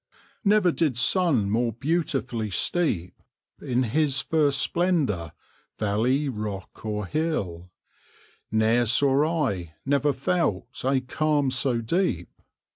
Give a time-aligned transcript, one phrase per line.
[0.43, 3.21] Never did sun more beautifully steep
[3.61, 5.33] In his first splendour,
[5.77, 7.69] valley, rock or hill;
[8.51, 12.29] Ne'er saw I, never felt, a calm so deep!